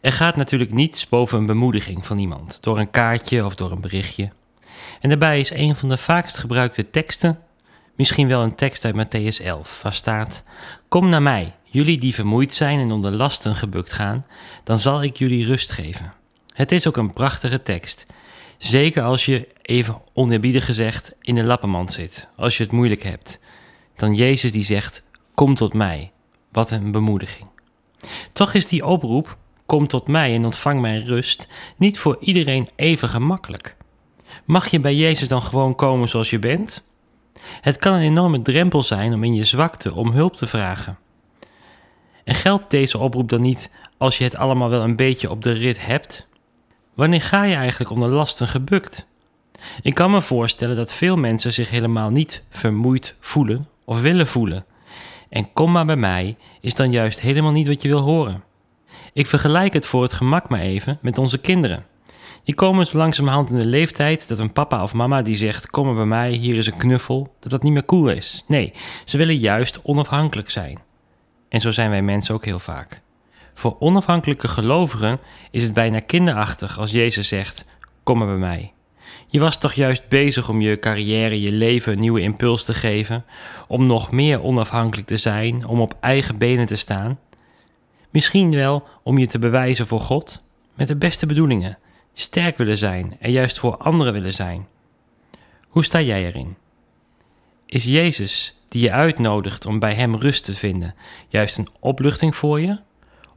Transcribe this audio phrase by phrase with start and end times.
[0.00, 3.80] Er gaat natuurlijk niets boven een bemoediging van iemand, door een kaartje of door een
[3.80, 4.30] berichtje.
[5.00, 7.38] En daarbij is een van de vaakst gebruikte teksten
[8.00, 10.42] misschien wel een tekst uit Matthäus 11, waar staat:
[10.88, 14.26] Kom naar mij, jullie die vermoeid zijn en onder lasten gebukt gaan,
[14.64, 16.12] dan zal ik jullie rust geven.
[16.54, 18.06] Het is ook een prachtige tekst.
[18.58, 23.38] Zeker als je, even oneerbiedig gezegd, in de lappenmand zit, als je het moeilijk hebt.
[23.96, 25.02] Dan Jezus die zegt:
[25.34, 26.12] Kom tot mij.
[26.52, 27.48] Wat een bemoediging.
[28.32, 29.36] Toch is die oproep:
[29.70, 33.76] Kom tot mij en ontvang mijn rust, niet voor iedereen even gemakkelijk.
[34.44, 36.88] Mag je bij Jezus dan gewoon komen zoals je bent?
[37.60, 40.98] Het kan een enorme drempel zijn om in je zwakte om hulp te vragen.
[42.24, 45.52] En geldt deze oproep dan niet als je het allemaal wel een beetje op de
[45.52, 46.28] rit hebt?
[46.94, 49.08] Wanneer ga je eigenlijk onder lasten gebukt?
[49.82, 54.64] Ik kan me voorstellen dat veel mensen zich helemaal niet vermoeid voelen of willen voelen.
[55.28, 58.48] En kom maar bij mij is dan juist helemaal niet wat je wil horen.
[59.12, 61.84] Ik vergelijk het voor het gemak maar even met onze kinderen.
[62.44, 65.86] Die komen zo langzamerhand in de leeftijd dat een papa of mama die zegt: Kom
[65.86, 68.44] maar bij mij, hier is een knuffel, dat dat niet meer cool is.
[68.46, 68.72] Nee,
[69.04, 70.78] ze willen juist onafhankelijk zijn.
[71.48, 73.00] En zo zijn wij mensen ook heel vaak.
[73.54, 77.64] Voor onafhankelijke gelovigen is het bijna kinderachtig als Jezus zegt:
[78.02, 78.72] Kom maar bij mij.
[79.26, 83.24] Je was toch juist bezig om je carrière, je leven een nieuwe impuls te geven,
[83.68, 87.18] om nog meer onafhankelijk te zijn, om op eigen benen te staan?
[88.10, 90.42] Misschien wel om je te bewijzen voor God,
[90.74, 91.78] met de beste bedoelingen,
[92.12, 94.66] sterk willen zijn en juist voor anderen willen zijn.
[95.68, 96.56] Hoe sta jij erin?
[97.66, 100.94] Is Jezus, die je uitnodigt om bij Hem rust te vinden,
[101.28, 102.78] juist een opluchting voor je?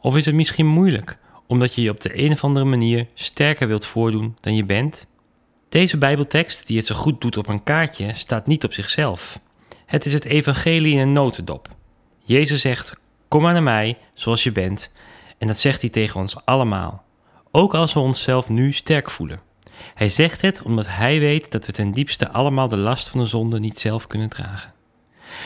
[0.00, 3.68] Of is het misschien moeilijk, omdat je je op de een of andere manier sterker
[3.68, 5.06] wilt voordoen dan je bent?
[5.68, 9.40] Deze Bijbeltekst, die het zo goed doet op een kaartje, staat niet op zichzelf.
[9.86, 11.68] Het is het evangelie in een notendop.
[12.24, 12.96] Jezus zegt:
[13.32, 14.92] Kom maar naar mij, zoals je bent.
[15.38, 17.04] En dat zegt hij tegen ons allemaal
[17.50, 19.40] ook als we onszelf nu sterk voelen.
[19.94, 23.26] Hij zegt het omdat hij weet dat we ten diepste allemaal de last van de
[23.26, 24.72] zonde niet zelf kunnen dragen.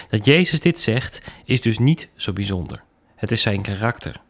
[0.09, 2.83] Dat Jezus dit zegt is dus niet zo bijzonder.
[3.17, 4.21] Het is zijn karakter.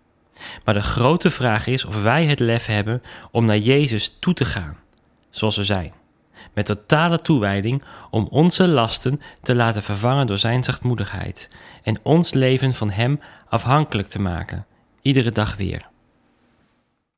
[0.65, 4.45] Maar de grote vraag is of wij het lef hebben om naar Jezus toe te
[4.45, 4.77] gaan,
[5.31, 5.95] zoals we zijn.
[6.55, 11.51] Met totale toewijding om onze lasten te laten vervangen door zijn zachtmoedigheid
[11.83, 14.67] en ons leven van Hem afhankelijk te maken,
[15.03, 15.89] iedere dag weer.